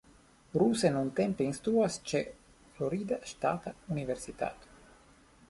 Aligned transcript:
Ruse 0.61 0.89
nuntempe 0.95 1.47
instruas 1.49 1.99
ĉe 2.13 2.23
Florida 2.79 3.21
Ŝtata 3.35 3.75
Universitato. 3.97 4.75